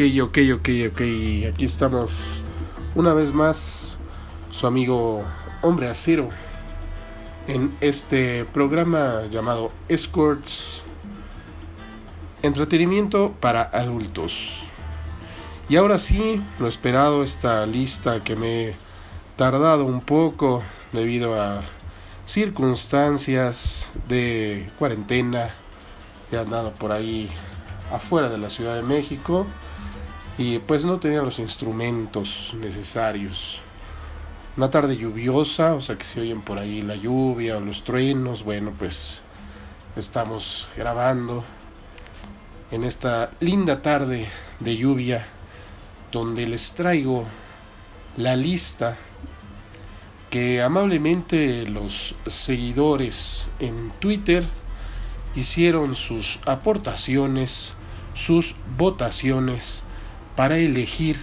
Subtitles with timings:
[0.00, 1.00] ok, ok, ok.
[1.52, 2.40] Aquí estamos
[2.94, 3.98] una vez más,
[4.50, 5.22] su amigo
[5.60, 6.30] Hombre Acero,
[7.46, 10.82] en este programa llamado Escorts,
[12.42, 14.64] entretenimiento para adultos.
[15.68, 18.76] Y ahora sí, lo esperado, esta lista que me he
[19.36, 20.62] tardado un poco
[20.92, 21.60] debido a
[22.24, 25.50] circunstancias de cuarentena.
[26.32, 27.28] He andado por ahí
[27.92, 29.46] afuera de la Ciudad de México
[30.40, 33.60] y pues no tenía los instrumentos necesarios.
[34.56, 38.42] Una tarde lluviosa, o sea que se oyen por ahí la lluvia o los truenos,
[38.42, 39.20] bueno pues
[39.96, 41.44] estamos grabando
[42.70, 45.26] en esta linda tarde de lluvia
[46.10, 47.26] donde les traigo
[48.16, 48.96] la lista
[50.30, 54.42] que amablemente los seguidores en Twitter
[55.36, 57.74] hicieron sus aportaciones,
[58.14, 59.84] sus votaciones
[60.40, 61.18] para elegir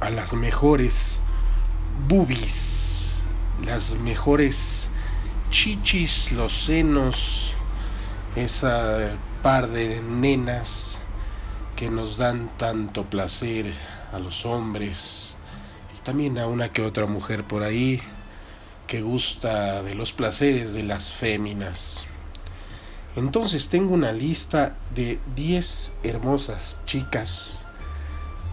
[0.00, 1.20] a las mejores
[2.08, 3.24] boobies,
[3.62, 4.90] las mejores
[5.50, 7.54] chichis, los senos,
[8.36, 11.02] esa par de nenas
[11.76, 13.74] que nos dan tanto placer
[14.14, 15.36] a los hombres
[15.94, 18.00] y también a una que otra mujer por ahí
[18.86, 22.06] que gusta de los placeres de las féminas.
[23.18, 27.66] Entonces tengo una lista de 10 hermosas chicas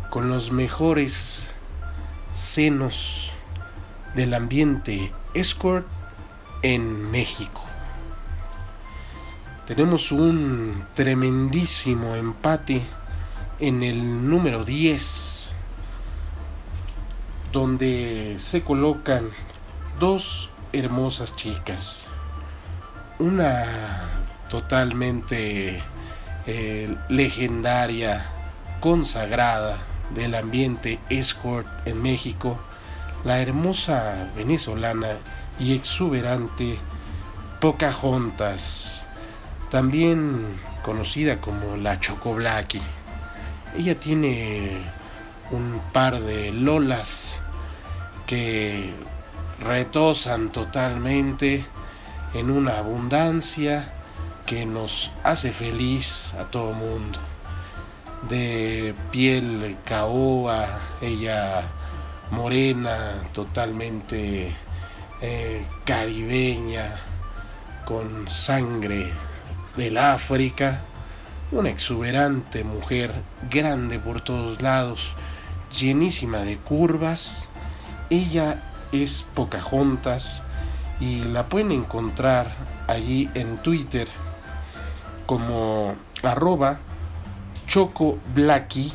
[0.09, 1.53] con los mejores
[2.33, 3.31] senos
[4.15, 5.85] del ambiente escort
[6.63, 7.63] en México.
[9.67, 12.81] Tenemos un tremendísimo empate
[13.59, 15.51] en el número 10,
[17.51, 19.29] donde se colocan
[19.99, 22.07] dos hermosas chicas.
[23.19, 24.14] Una
[24.49, 25.81] totalmente
[26.47, 28.25] eh, legendaria,
[28.79, 29.77] consagrada
[30.13, 32.59] del ambiente escort en México,
[33.23, 35.17] la hermosa venezolana
[35.59, 36.77] y exuberante
[37.59, 39.07] Pocahontas,
[39.71, 40.45] también
[40.83, 42.81] conocida como la Chocoblaqui.
[43.75, 44.83] Ella tiene
[45.49, 47.41] un par de lolas
[48.27, 48.93] que
[49.59, 51.65] retosan totalmente
[52.33, 53.94] en una abundancia
[54.45, 57.19] que nos hace feliz a todo mundo.
[58.29, 60.67] De piel caoba,
[61.01, 61.63] ella
[62.31, 62.97] morena,
[63.33, 64.55] totalmente
[65.21, 66.95] eh, caribeña,
[67.85, 69.11] con sangre
[69.77, 70.81] del África,
[71.51, 73.13] una exuberante mujer,
[73.49, 75.13] grande por todos lados,
[75.77, 77.49] llenísima de curvas.
[78.09, 80.43] Ella es Pocahontas
[80.99, 82.47] y la pueden encontrar
[82.87, 84.07] allí en Twitter
[85.25, 86.79] como arroba
[87.67, 88.93] choco blacky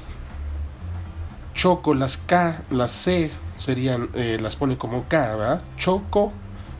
[1.54, 5.62] choco las K las C serían eh, las pone como K ¿verdad?
[5.76, 6.32] choco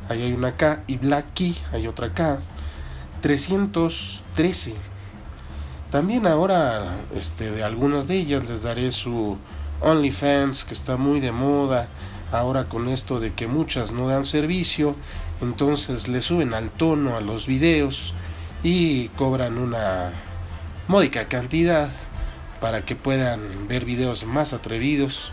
[0.09, 2.39] ahí hay una K y blacky hay otra K.
[3.21, 4.75] 313
[5.91, 9.37] también ahora este de algunas de ellas les daré su
[9.81, 11.89] OnlyFans que está muy de moda.
[12.33, 14.95] Ahora con esto de que muchas no dan servicio
[15.41, 18.15] entonces le suben al tono a los videos
[18.63, 20.13] y cobran una
[20.89, 21.89] módica cantidad
[22.61, 25.33] para que puedan ver videos más atrevidos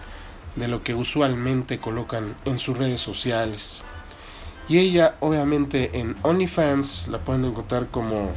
[0.56, 3.84] de lo que usualmente colocan en sus redes sociales.
[4.70, 8.32] Y ella obviamente en OnlyFans la pueden encontrar como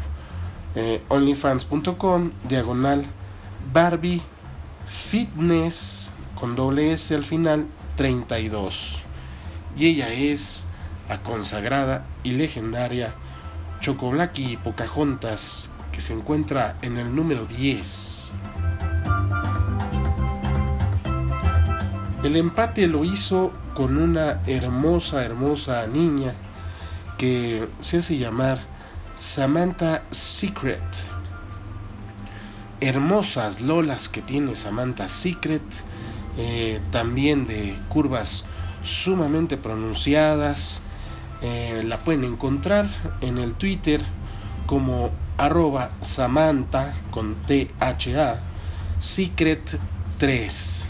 [0.75, 3.05] eh, onlyfans.com diagonal
[3.73, 4.23] Barbie
[4.87, 9.03] Fitness con doble S al final 32.
[9.77, 10.67] Y ella es
[11.09, 13.15] la consagrada y legendaria
[13.81, 18.33] Chocoblaqui Pocahontas, que se encuentra en el número 10.
[22.23, 26.35] El empate lo hizo con una hermosa, hermosa niña
[27.17, 28.59] que se hace llamar
[29.17, 30.83] Samantha Secret.
[32.81, 35.63] Hermosas lolas que tiene Samantha Secret,
[36.37, 38.45] eh, también de curvas
[38.83, 40.83] sumamente pronunciadas,
[41.43, 42.87] eh, la pueden encontrar
[43.21, 44.03] en el Twitter
[44.67, 48.41] como arroba Samantha con THA
[48.99, 49.79] Secret
[50.19, 50.89] 3.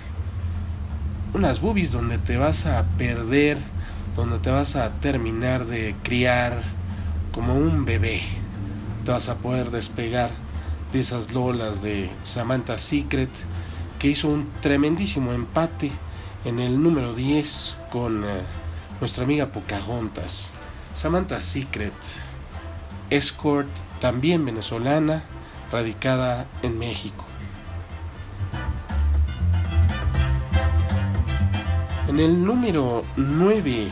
[1.35, 3.59] Unas boobies donde te vas a perder,
[4.17, 6.61] donde te vas a terminar de criar
[7.31, 8.21] como un bebé.
[9.05, 10.31] Te vas a poder despegar
[10.93, 13.31] de esas lolas de Samantha Secret
[14.01, 15.93] que hizo un tremendísimo empate
[16.45, 18.25] en el número 10 con...
[18.25, 18.60] Eh,
[19.01, 20.51] nuestra amiga Pocahontas,
[20.93, 21.95] Samantha Secret,
[23.09, 23.69] escort
[23.99, 25.23] también venezolana,
[25.73, 27.25] radicada en México.
[32.09, 33.89] En el número 9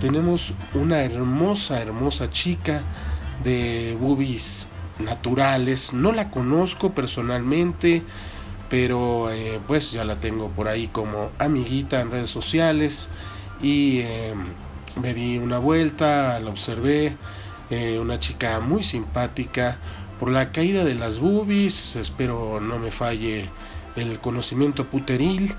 [0.00, 2.82] tenemos una hermosa, hermosa chica
[3.42, 4.68] de boobies
[4.98, 5.92] naturales.
[5.92, 8.02] No la conozco personalmente,
[8.68, 13.08] pero eh, pues ya la tengo por ahí como amiguita en redes sociales
[13.62, 14.34] y eh,
[15.00, 17.16] me di una vuelta, la observé,
[17.70, 19.78] eh, una chica muy simpática.
[20.18, 23.50] Por la caída de las boobies, espero no me falle
[23.96, 25.54] el conocimiento puteril,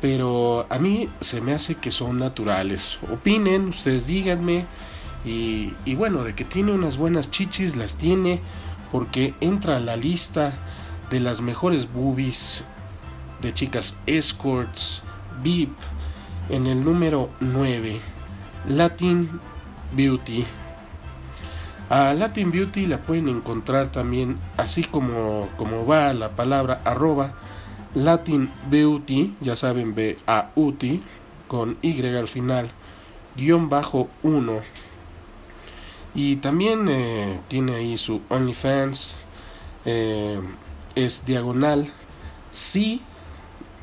[0.00, 3.00] pero a mí se me hace que son naturales.
[3.12, 4.66] Opinen, ustedes díganme.
[5.24, 8.40] Y, y bueno, de que tiene unas buenas chichis, las tiene,
[8.92, 10.56] porque entra a la lista
[11.10, 12.64] de las mejores boobies
[13.40, 15.02] de chicas escorts,
[15.42, 15.70] VIP,
[16.48, 18.00] en el número 9,
[18.68, 19.40] Latin
[19.92, 20.44] Beauty.
[21.90, 27.34] A Latin Beauty la pueden encontrar también, así como, como va la palabra arroba,
[27.94, 31.00] Latin Beauty, ya saben, B-A-U-T,
[31.48, 32.70] con Y al final,
[33.36, 34.60] guion bajo 1.
[36.14, 39.20] Y también eh, tiene ahí su OnlyFans,
[39.84, 40.40] eh,
[40.94, 41.92] es diagonal,
[42.50, 43.02] sí,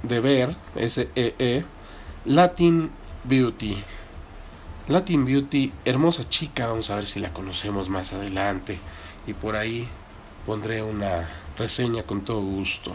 [0.03, 1.65] de ver, S-E-E, -E,
[2.25, 2.89] Latin
[3.23, 3.77] Beauty.
[4.87, 8.79] Latin Beauty, hermosa chica, vamos a ver si la conocemos más adelante.
[9.27, 9.87] Y por ahí
[10.43, 12.93] pondré una reseña con todo gusto.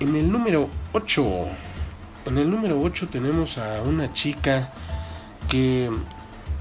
[0.00, 1.46] En el número 8,
[2.26, 4.70] en el número 8 tenemos a una chica
[5.48, 5.90] que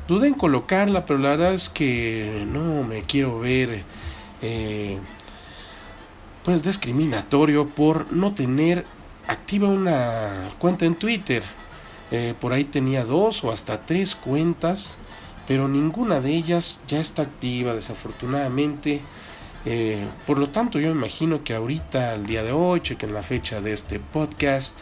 [0.07, 3.83] dudé en colocarla, pero la verdad es que no me quiero ver
[4.41, 4.97] eh,
[6.45, 8.85] pues discriminatorio por no tener
[9.29, 11.43] activa una cuenta en Twitter.
[12.11, 14.97] Eh, por ahí tenía dos o hasta tres cuentas,
[15.47, 19.01] pero ninguna de ellas ya está activa, desafortunadamente.
[19.65, 23.21] Eh, por lo tanto, yo me imagino que ahorita, al día de hoy, chequen la
[23.21, 24.81] fecha de este podcast,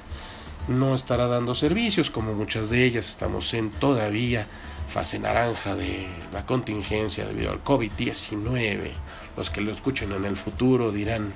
[0.70, 3.10] no estará dando servicios, como muchas de ellas.
[3.10, 4.48] Estamos en todavía
[4.88, 8.92] fase naranja de la contingencia debido al COVID-19.
[9.36, 11.34] Los que lo escuchen en el futuro dirán,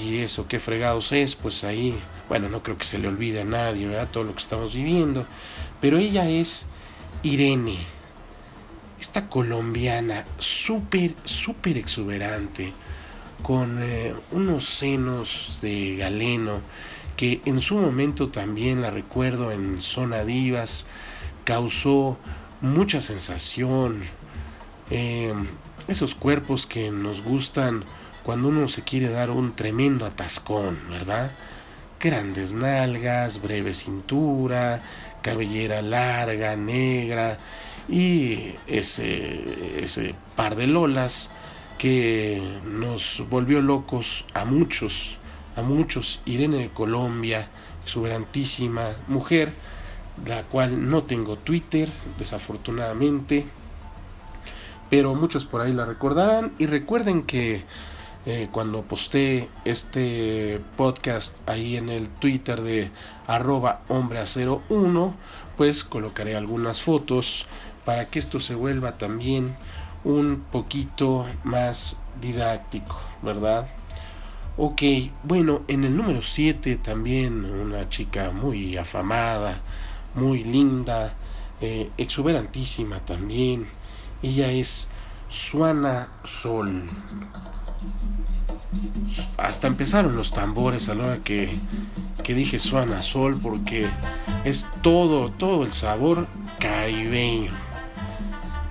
[0.00, 1.34] ¿y eso qué fregados es?
[1.34, 1.98] Pues ahí
[2.28, 4.08] bueno, no creo que se le olvide a nadie, ¿verdad?
[4.10, 5.26] Todo lo que estamos viviendo.
[5.80, 6.66] Pero ella es
[7.22, 7.78] Irene,
[9.00, 12.72] esta colombiana súper, súper exuberante,
[13.42, 16.60] con eh, unos senos de galeno,
[17.16, 20.86] que en su momento también la recuerdo en Zona Divas,
[21.44, 22.18] causó
[22.60, 24.02] mucha sensación.
[24.90, 25.34] Eh,
[25.88, 27.84] esos cuerpos que nos gustan
[28.22, 31.32] cuando uno se quiere dar un tremendo atascón, ¿verdad?
[32.02, 34.82] Grandes nalgas, breve cintura,
[35.22, 37.38] cabellera larga, negra
[37.88, 41.30] y ese, ese par de lolas
[41.78, 45.18] que nos volvió locos a muchos,
[45.54, 46.20] a muchos.
[46.26, 47.48] Irene de Colombia,
[47.84, 49.52] exuberantísima mujer,
[50.26, 51.88] la cual no tengo Twitter,
[52.18, 53.46] desafortunadamente,
[54.90, 57.64] pero muchos por ahí la recordarán y recuerden que
[58.24, 62.92] eh, cuando posté este podcast ahí en el Twitter de
[63.26, 65.14] arroba hombre a 01,
[65.56, 67.46] pues colocaré algunas fotos
[67.84, 69.56] para que esto se vuelva también
[70.04, 73.68] un poquito más didáctico, ¿verdad?
[74.56, 74.82] Ok,
[75.24, 79.62] bueno, en el número 7 también una chica muy afamada,
[80.14, 81.14] muy linda,
[81.60, 83.66] eh, exuberantísima también.
[84.22, 84.88] Ella es
[85.28, 86.88] Suana Sol
[89.36, 91.50] hasta empezaron los tambores a la hora que,
[92.22, 93.88] que dije suena sol porque
[94.44, 96.26] es todo, todo el sabor
[96.58, 97.50] caribeño.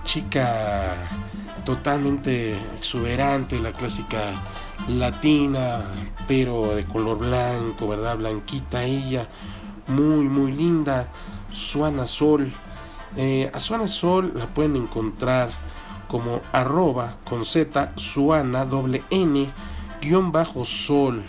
[0.05, 0.95] Chica
[1.63, 4.33] totalmente exuberante, la clásica
[4.87, 5.81] latina,
[6.27, 8.17] pero de color blanco, ¿verdad?
[8.17, 9.27] Blanquita ella,
[9.87, 11.07] muy, muy linda.
[11.51, 12.51] Suana Sol.
[13.17, 15.49] Eh, a Suana Sol la pueden encontrar
[16.11, 19.47] como arroba con Z, Suana, doble N
[20.01, 21.23] guion bajo sol.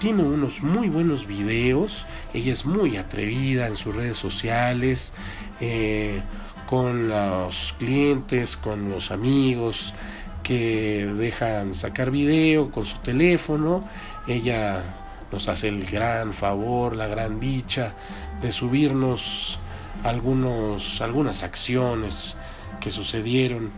[0.00, 2.04] Tiene unos muy buenos videos.
[2.32, 5.12] Ella es muy atrevida en sus redes sociales.
[5.60, 6.20] Eh,
[6.66, 9.94] con los clientes, con los amigos
[10.42, 13.88] que dejan sacar video con su teléfono.
[14.26, 14.82] Ella
[15.30, 17.94] nos hace el gran favor, la gran dicha
[18.42, 19.60] de subirnos
[20.02, 22.36] algunos, algunas acciones
[22.80, 23.70] que sucedieron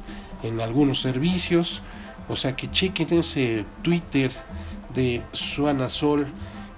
[0.42, 1.82] en algunos servicios
[2.28, 4.32] o sea que chequen ese Twitter
[4.94, 6.26] de Suana Sol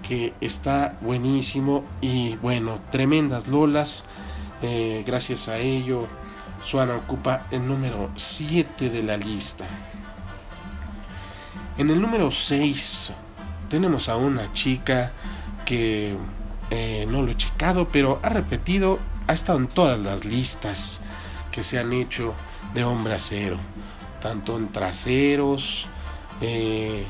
[0.06, 4.04] que está buenísimo y bueno, tremendas lolas.
[4.62, 6.06] Eh, gracias a ello,
[6.62, 9.66] Suana ocupa el número 7 de la lista.
[11.78, 13.12] En el número 6
[13.68, 15.12] tenemos a una chica
[15.64, 16.16] que
[16.70, 18.98] eh, no lo he checado, pero ha repetido,
[19.28, 21.00] ha estado en todas las listas
[21.52, 22.34] que se han hecho
[22.74, 23.56] de hombre acero,
[24.20, 25.88] tanto en traseros
[26.40, 27.04] eh,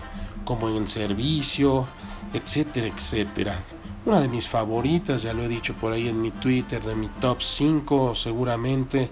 [0.45, 1.87] como en servicio,
[2.33, 3.59] etcétera, etcétera.
[4.07, 7.09] Una de mis favoritas, ya lo he dicho por ahí en mi Twitter, de mi
[7.09, 9.11] top 5 seguramente,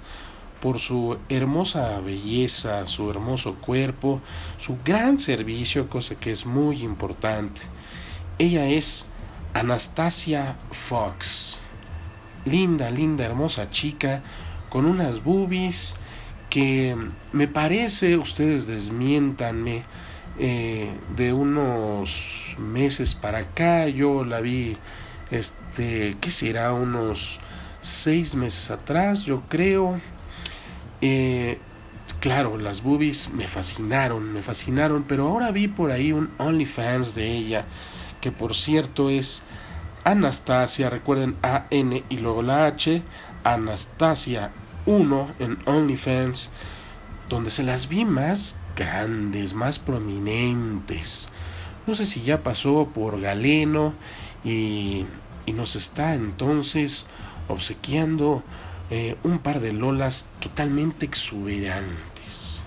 [0.61, 4.23] por su hermosa belleza, su hermoso cuerpo,
[4.57, 7.61] su gran servicio, cosa que es muy importante.
[8.39, 9.07] Ella es
[9.55, 11.61] Anastasia Fox.
[12.45, 14.23] Linda, linda, hermosa chica,
[14.71, 15.97] con unas boobies
[16.57, 16.97] que
[17.33, 19.83] me parece, ustedes desmientanme,
[20.39, 24.79] eh, de unos meses para acá, yo la vi,
[25.31, 26.73] este, ¿qué será?
[26.73, 27.41] Unos
[27.83, 30.01] seis meses atrás, yo creo.
[31.03, 31.59] Eh,
[32.21, 37.33] claro, las boobies me fascinaron, me fascinaron, pero ahora vi por ahí un OnlyFans de
[37.33, 37.67] ella
[38.23, 39.43] que por cierto es
[40.05, 43.03] Anastasia, recuerden A-N y luego la H,
[43.45, 44.53] Anastasia
[44.87, 46.51] 1 en OnlyFans,
[47.29, 51.29] donde se las vi más grandes, más prominentes.
[51.87, 53.95] No sé si ya pasó por Galeno
[54.45, 55.07] y,
[55.45, 57.07] y nos está entonces
[57.49, 58.43] obsequiando
[58.91, 62.63] eh, un par de lolas totalmente exuberantes.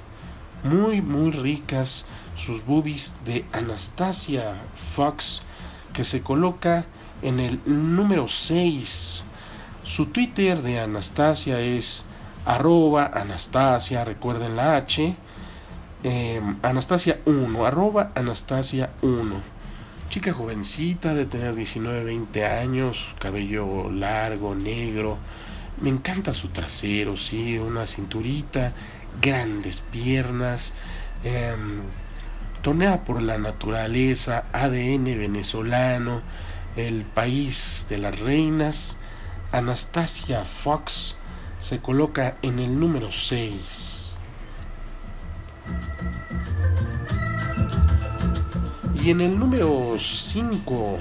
[0.64, 5.44] Muy, muy ricas sus boobies de Anastasia Fox,
[5.94, 6.86] que se coloca
[7.22, 9.24] en el número 6.
[9.84, 12.06] Su Twitter de Anastasia es
[12.46, 15.16] arroba Anastasia, recuerden la H,
[16.04, 19.42] em, Anastasia 1, arroba Anastasia 1.
[20.10, 25.18] Chica jovencita de tener 19, 20 años, cabello largo, negro.
[25.82, 28.74] Me encanta su trasero, sí, una cinturita,
[29.22, 30.74] grandes piernas.
[31.24, 31.56] Eh,
[32.62, 36.22] Tornea por la naturaleza, ADN venezolano,
[36.76, 38.98] el país de las reinas,
[39.54, 41.16] Anastasia Fox
[41.60, 44.14] se coloca en el número 6.
[49.04, 51.00] Y en el número 5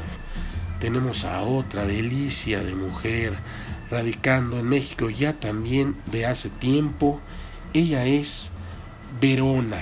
[0.81, 3.35] tenemos a otra delicia de mujer
[3.91, 7.21] radicando en México ya también de hace tiempo.
[7.73, 8.53] Ella es
[9.21, 9.81] Verona.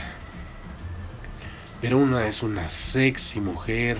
[1.83, 3.99] Verona es una sexy mujer,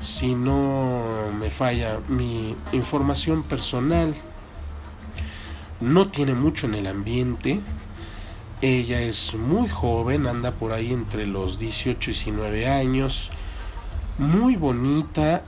[0.00, 1.04] si no
[1.38, 4.14] me falla mi información personal,
[5.82, 7.60] no tiene mucho en el ambiente.
[8.64, 13.30] Ella es muy joven, anda por ahí entre los 18 y 19 años,
[14.18, 15.42] muy bonita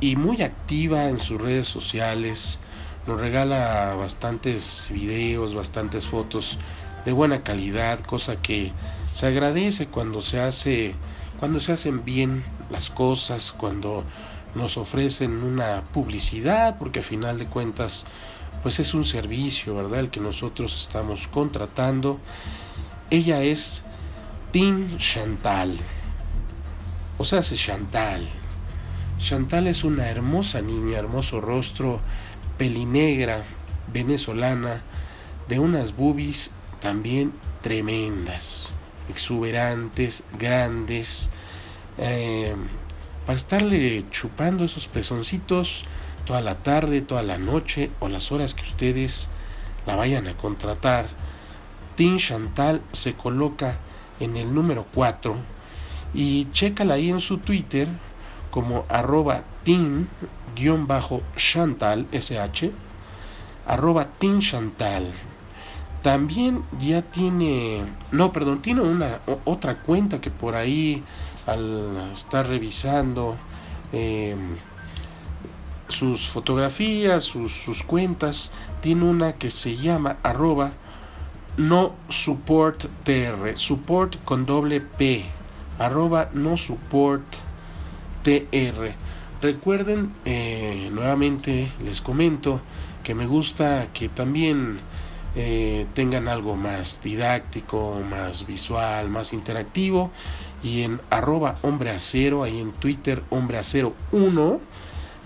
[0.00, 2.60] y muy activa en sus redes sociales.
[3.08, 6.60] Nos regala bastantes videos, bastantes fotos
[7.04, 8.70] de buena calidad, cosa que
[9.12, 10.94] se agradece cuando se hace
[11.40, 14.04] cuando se hacen bien las cosas, cuando
[14.54, 18.06] nos ofrecen una publicidad, porque a final de cuentas,
[18.64, 20.00] pues es un servicio, ¿verdad?
[20.00, 22.18] El que nosotros estamos contratando.
[23.10, 23.84] Ella es
[24.52, 25.76] Tin Chantal.
[27.18, 28.26] O sea, es Chantal.
[29.18, 32.00] Chantal es una hermosa niña, hermoso rostro,
[32.56, 33.44] pelinegra,
[33.92, 34.82] venezolana,
[35.46, 38.70] de unas boobies también tremendas,
[39.10, 41.30] exuberantes, grandes,
[41.98, 42.56] eh,
[43.26, 45.84] para estarle chupando esos pezoncitos
[46.26, 49.28] toda la tarde, toda la noche o las horas que ustedes
[49.86, 51.06] la vayan a contratar.
[51.96, 53.78] Tin Chantal se coloca
[54.20, 55.36] en el número 4
[56.14, 57.88] y chécala ahí en su Twitter
[58.50, 60.06] como arroba tin-chantal
[62.12, 62.70] sh
[63.66, 65.10] arroba tin chantal
[66.02, 71.02] también ya tiene no perdón tiene una otra cuenta que por ahí
[71.46, 73.36] al estar revisando
[73.92, 74.56] em,
[75.88, 80.72] sus fotografías sus, sus cuentas tiene una que se llama arroba
[81.56, 85.24] no support tr support con doble p
[85.78, 87.24] arroba no support
[88.22, 88.94] tr.
[89.42, 92.60] Recuerden eh, nuevamente les comento
[93.02, 94.78] que me gusta que también
[95.36, 100.10] eh, tengan algo más didáctico más visual más interactivo
[100.62, 104.60] y en arroba hombre acero ahí en twitter hombre acero 1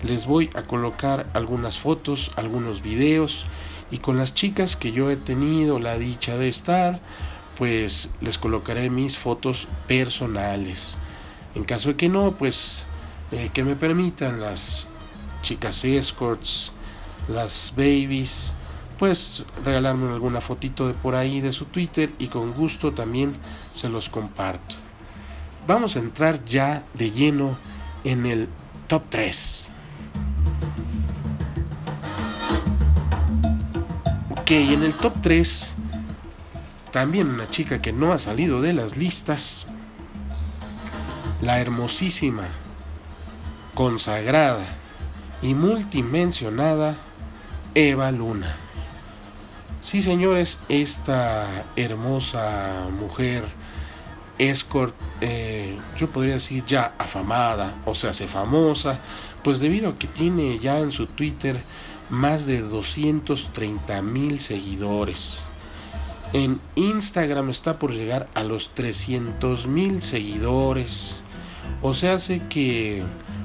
[0.03, 3.45] les voy a colocar algunas fotos algunos videos
[3.91, 6.99] y con las chicas que yo he tenido la dicha de estar,
[7.57, 10.97] pues les colocaré mis fotos personales.
[11.55, 12.85] En caso de que no, pues
[13.31, 14.87] eh, que me permitan las
[15.41, 16.71] chicas escorts,
[17.27, 18.53] las babies,
[18.99, 23.35] pues regalarme alguna fotito de por ahí de su Twitter y con gusto también
[23.73, 24.75] se los comparto.
[25.67, 27.57] Vamos a entrar ya de lleno
[28.03, 28.49] en el
[28.87, 29.73] top 3.
[34.51, 35.75] Y en el top 3,
[36.91, 39.67] también una chica que no ha salido de las listas,
[41.39, 42.47] la hermosísima,
[43.75, 44.65] consagrada
[45.43, 46.97] y multimensionada
[47.75, 48.55] Eva Luna.
[49.81, 53.45] Sí, señores, esta hermosa mujer
[54.39, 58.99] escort, eh, yo podría decir ya afamada, o sea, se famosa,
[59.43, 61.61] pues debido a que tiene ya en su Twitter
[62.09, 65.43] más de 230 mil seguidores.
[66.33, 71.17] En Instagram está por llegar a los 300 mil seguidores.
[71.81, 73.03] O sea, hace que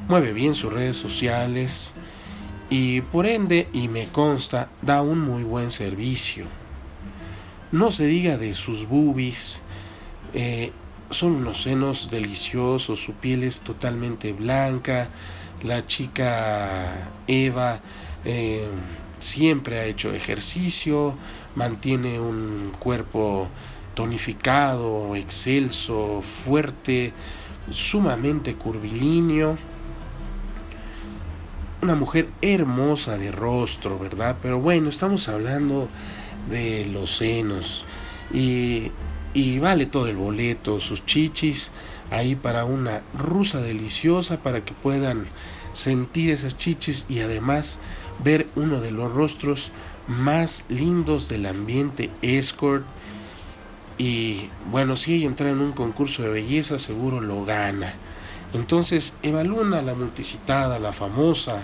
[0.08, 1.94] mueve bien sus redes sociales
[2.70, 6.46] y por ende, y me consta, da un muy buen servicio.
[7.72, 9.60] No se diga de sus boobies,
[10.32, 10.72] eh,
[11.10, 15.08] son unos senos deliciosos, su piel es totalmente blanca,
[15.62, 17.80] la chica Eva
[18.24, 18.66] eh,
[19.18, 21.16] siempre ha hecho ejercicio,
[21.54, 23.48] mantiene un cuerpo
[23.94, 27.12] tonificado, excelso, fuerte,
[27.70, 29.56] sumamente curvilíneo.
[31.82, 34.36] Una mujer hermosa de rostro, ¿verdad?
[34.42, 35.88] Pero bueno, estamos hablando
[36.50, 37.84] de los senos.
[38.32, 38.90] Y,
[39.34, 41.72] y vale todo el boleto, sus chichis,
[42.10, 45.26] ahí para una rusa deliciosa, para que puedan
[45.74, 47.78] sentir esas chichis y además
[48.22, 49.70] ver uno de los rostros
[50.06, 52.84] más lindos del ambiente escort.
[53.98, 57.92] Y bueno, si ella entra en un concurso de belleza, seguro lo gana.
[58.52, 61.62] Entonces, Eva Luna, la multicitada, la famosa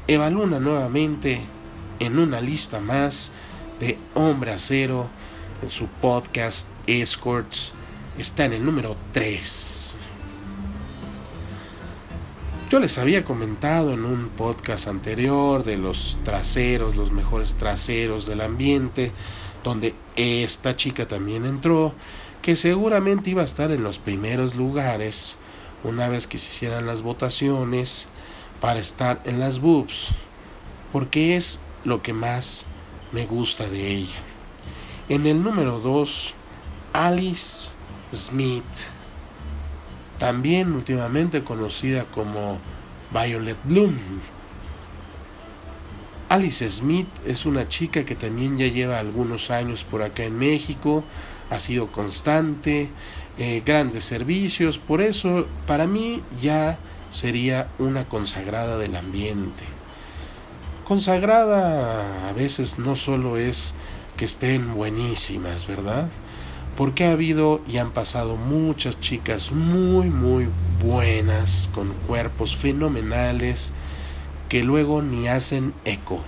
[0.09, 1.41] Eva Luna nuevamente
[1.99, 3.33] en una lista más
[3.81, 5.09] de Hombre Acero
[5.63, 7.73] en su podcast Escorts
[8.19, 9.95] está en el número 3.
[12.69, 18.41] Yo les había comentado en un podcast anterior de los traseros, los mejores traseros del
[18.41, 19.13] ambiente,
[19.63, 21.95] donde esta chica también entró,
[22.43, 25.39] que seguramente iba a estar en los primeros lugares
[25.85, 28.09] una vez que se hicieran las votaciones
[28.61, 30.11] para estar en las boobs,
[30.93, 32.67] porque es lo que más
[33.13, 34.26] me gusta de ella.
[35.09, 36.35] En el número 2,
[36.93, 37.75] Alice
[38.13, 38.65] Smith,
[40.19, 42.59] también últimamente conocida como
[43.13, 43.95] Violet Bloom.
[46.29, 51.05] Alice Smith es una chica que también ya lleva algunos años por acá en México,
[51.51, 52.91] ha sido constante,
[53.39, 59.63] eh, grandes servicios, por eso para mí ya sería una consagrada del ambiente.
[60.85, 63.75] Consagrada a veces no solo es
[64.17, 66.09] que estén buenísimas, ¿verdad?
[66.77, 70.49] Porque ha habido y han pasado muchas chicas muy, muy
[70.83, 73.73] buenas, con cuerpos fenomenales,
[74.49, 76.23] que luego ni hacen eco.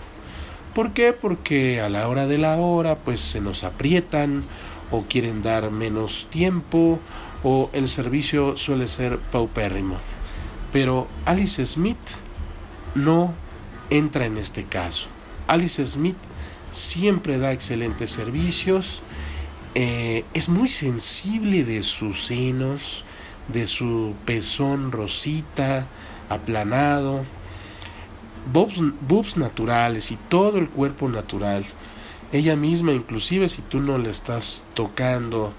[0.74, 1.12] ¿Por qué?
[1.12, 4.44] Porque a la hora de la hora, pues se nos aprietan
[4.90, 6.98] o quieren dar menos tiempo
[7.42, 9.96] o el servicio suele ser paupérrimo.
[10.72, 11.98] Pero Alice Smith
[12.94, 13.34] no
[13.90, 15.08] entra en este caso.
[15.46, 16.16] Alice Smith
[16.70, 19.02] siempre da excelentes servicios,
[19.74, 23.04] eh, es muy sensible de sus senos,
[23.48, 25.86] de su pezón rosita,
[26.28, 27.24] aplanado,
[28.52, 31.64] boobs, naturales y todo el cuerpo natural.
[32.32, 35.54] Ella misma, inclusive si tú no le estás tocando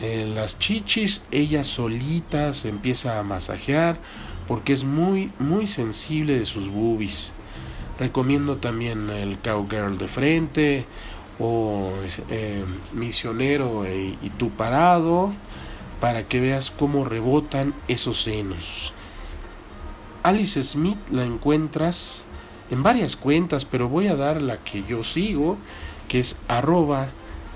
[0.00, 3.98] en las chichis, ella solita se empieza a masajear
[4.46, 7.32] porque es muy, muy sensible de sus boobies.
[8.02, 10.84] Recomiendo también el Cowgirl de frente
[11.38, 11.92] o
[12.30, 15.32] eh, Misionero y, y tu parado
[16.00, 18.92] para que veas cómo rebotan esos senos.
[20.24, 22.24] Alice Smith la encuentras
[22.72, 25.56] en varias cuentas, pero voy a dar la que yo sigo,
[26.08, 27.06] que es arroba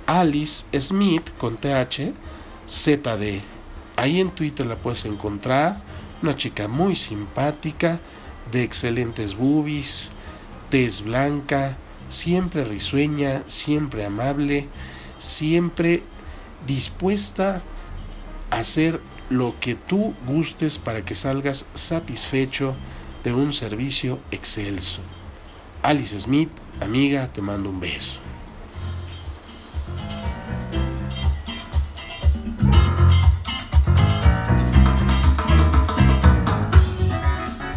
[0.06, 2.12] Alice Smith con TH.
[3.96, 5.80] Ahí en Twitter la puedes encontrar.
[6.22, 7.98] Una chica muy simpática,
[8.52, 10.12] de excelentes boobies,
[10.68, 11.76] tez blanca,
[12.08, 14.68] siempre risueña, siempre amable,
[15.18, 16.02] siempre
[16.66, 17.62] dispuesta
[18.50, 22.76] a hacer lo que tú gustes para que salgas satisfecho
[23.24, 25.00] de un servicio excelso.
[25.82, 26.50] Alice Smith,
[26.80, 28.20] amiga, te mando un beso.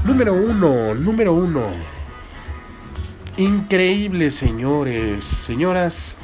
[0.05, 1.98] Número uno, número uno.
[3.39, 6.17] Increíble, señores, señoras.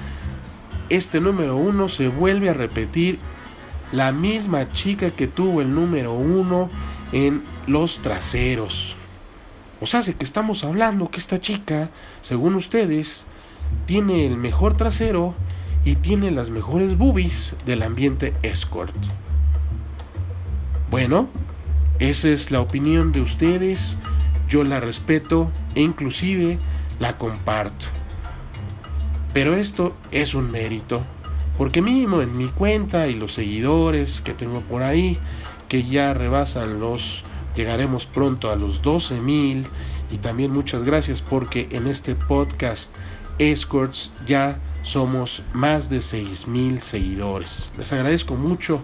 [0.90, 3.20] Este número uno se vuelve a repetir
[3.94, 6.70] la misma chica que tuvo el número uno
[7.14, 8.98] en los traseros.
[9.80, 11.90] O sea, que estamos hablando que esta chica,
[12.22, 13.26] según ustedes,
[13.86, 15.36] tiene el mejor trasero
[15.86, 18.94] y tiene las mejores boobies del ambiente escort.
[20.92, 21.30] Bueno,
[22.00, 23.98] esa es la opinión de ustedes,
[24.50, 26.60] yo la respeto e inclusive
[27.00, 27.86] la comparto.
[29.34, 31.04] Pero esto es un mérito,
[31.58, 35.20] porque mínimo en mi cuenta y los seguidores que tengo por ahí,
[35.68, 39.66] que ya rebasan los Llegaremos pronto a los 12 mil
[40.12, 42.94] y también muchas gracias porque en este podcast
[43.40, 47.70] Escorts ya somos más de 6 mil seguidores.
[47.78, 48.82] Les agradezco mucho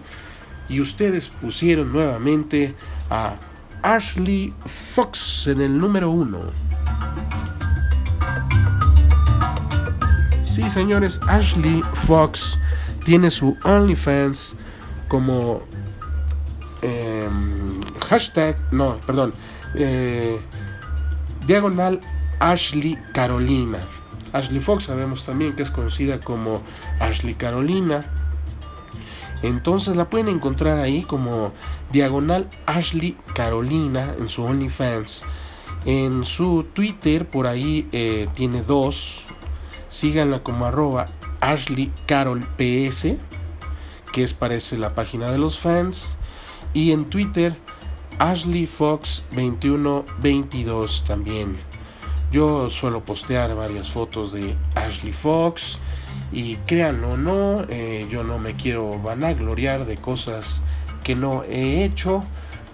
[0.68, 2.74] y ustedes pusieron nuevamente
[3.10, 3.36] a
[3.82, 6.71] Ashley Fox en el número uno.
[10.52, 12.58] Sí, señores, Ashley Fox
[13.06, 14.54] tiene su OnlyFans
[15.08, 15.62] como
[16.82, 19.32] em, hashtag, no, perdón,
[19.74, 20.38] eh,
[21.46, 22.02] diagonal
[22.38, 23.78] Ashley Carolina.
[24.34, 26.60] Ashley Fox sabemos también que es conocida como
[27.00, 28.04] Ashley Carolina.
[29.42, 31.54] Entonces la pueden encontrar ahí como
[31.92, 35.24] diagonal Ashley Carolina en su OnlyFans.
[35.86, 39.24] En su Twitter por ahí eh, tiene dos.
[39.92, 41.04] Síganla como arroba
[41.42, 43.14] Ashley Carol PS,
[44.10, 46.16] que es parece la página de los fans.
[46.72, 47.54] Y en Twitter
[48.18, 51.58] Ashley Fox 2122 también.
[52.30, 55.78] Yo suelo postear varias fotos de Ashley Fox
[56.32, 60.62] y créanlo o no, eh, yo no me quiero vanagloriar de cosas
[61.04, 62.24] que no he hecho.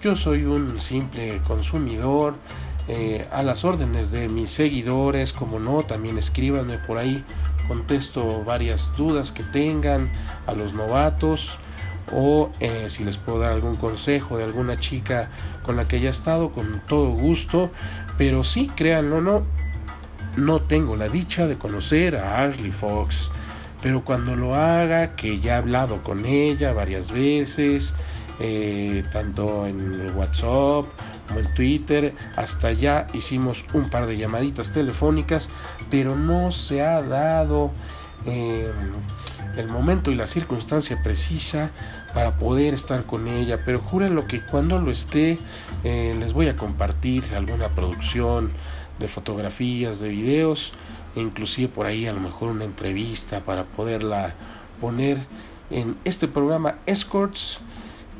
[0.01, 2.35] Yo soy un simple consumidor
[2.91, 7.23] eh, a las órdenes de mis seguidores, como no, también escríbanme por ahí,
[7.67, 10.11] contesto varias dudas que tengan
[10.47, 11.59] a los novatos
[12.11, 15.29] o eh, si les puedo dar algún consejo de alguna chica
[15.61, 17.69] con la que haya estado, con todo gusto.
[18.17, 19.43] Pero sí, créanlo, no,
[20.35, 23.29] no tengo la dicha de conocer a Ashley Fox.
[23.83, 27.93] Pero cuando lo haga, que ya he hablado con ella varias veces,
[28.39, 30.85] eh, tanto en WhatsApp
[31.29, 35.49] como en Twitter, hasta ya hicimos un par de llamaditas telefónicas,
[35.89, 37.71] pero no se ha dado
[38.25, 38.69] eh,
[39.55, 41.71] el momento y la circunstancia precisa
[42.13, 45.37] para poder estar con ella, pero júrenlo que cuando lo esté
[45.83, 48.51] eh, les voy a compartir alguna producción
[48.99, 50.73] de fotografías, de videos,
[51.15, 54.33] inclusive por ahí a lo mejor una entrevista para poderla
[54.81, 55.19] poner
[55.69, 57.61] en este programa Escorts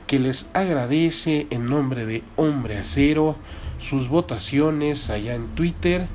[0.10, 3.36] que les agradece en nombre de Hombre Acero
[3.78, 6.08] sus votaciones allá en Twitter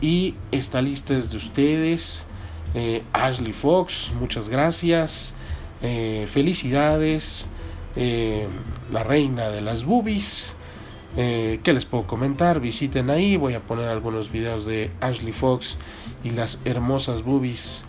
[0.00, 2.26] y esta lista es de ustedes.
[2.74, 5.34] Eh, Ashley Fox, muchas gracias.
[5.80, 7.46] Eh, felicidades,
[7.94, 8.48] eh,
[8.90, 10.52] la reina de las boobies.
[11.14, 12.58] ¿Qué les puedo comentar?
[12.58, 15.78] Visiten ahí, voy a poner algunos videos de Ashley Fox
[16.24, 17.84] y las hermosas boobies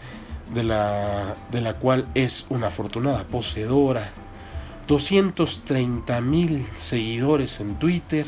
[0.53, 4.13] de la, de la cual es una afortunada poseedora.
[4.87, 8.25] 230 mil seguidores en Twitter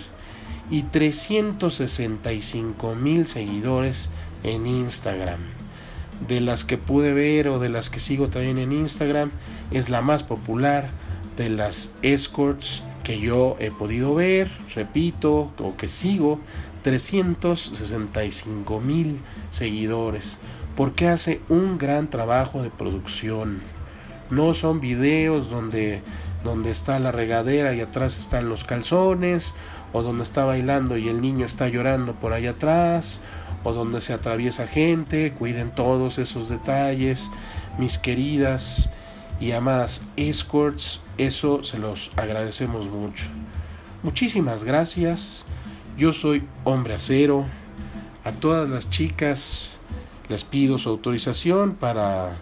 [0.69, 4.09] y 365 mil seguidores
[4.43, 5.39] en Instagram
[6.27, 9.31] de las que pude ver o de las que sigo también en Instagram,
[9.71, 10.89] es la más popular
[11.37, 16.39] de las escorts que yo he podido ver, repito, o que sigo,
[16.83, 19.19] 365 mil
[19.49, 20.37] seguidores,
[20.75, 23.61] porque hace un gran trabajo de producción.
[24.29, 26.01] No son videos donde,
[26.43, 29.53] donde está la regadera y atrás están los calzones,
[29.91, 33.19] o donde está bailando y el niño está llorando por allá atrás,
[33.63, 37.29] o donde se atraviesa gente, cuiden todos esos detalles,
[37.77, 38.89] mis queridas
[39.39, 43.25] y amadas escorts, eso se los agradecemos mucho.
[44.03, 45.45] Muchísimas gracias.
[45.97, 47.45] Yo soy hombre acero.
[48.23, 49.77] A todas las chicas
[50.29, 52.37] les pido su autorización para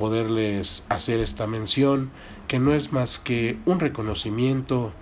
[0.00, 2.10] poderles hacer esta mención,
[2.48, 4.92] que no es más que un reconocimiento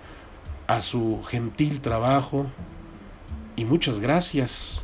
[0.67, 2.47] a su gentil trabajo
[3.55, 4.83] y muchas gracias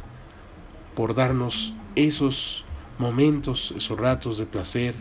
[0.96, 2.64] por darnos esos
[2.98, 4.96] momentos, esos ratos de placer.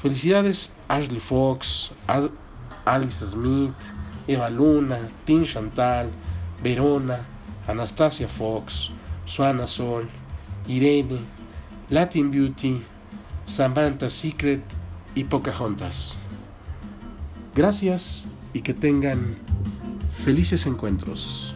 [0.00, 1.90] Felicidades Ashley Fox,
[2.84, 3.74] Alice Smith,
[4.28, 6.10] Eva Luna, Tim Chantal,
[6.62, 7.26] Verona,
[7.66, 8.92] Anastasia Fox,
[9.24, 10.08] Suana Sol,
[10.68, 11.18] Irene,
[11.90, 12.80] Latin Beauty,
[13.44, 14.62] Samantha Secret
[15.14, 16.16] y Pocahontas.
[17.54, 19.36] Gracias y que tengan
[20.12, 21.53] felices encuentros.